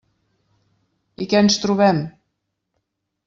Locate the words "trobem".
1.65-2.01